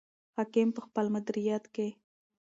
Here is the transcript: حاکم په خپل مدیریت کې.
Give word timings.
حاکم 0.35 0.69
په 0.75 0.81
خپل 0.85 1.05
مدیریت 1.15 1.63
کې. 1.75 1.87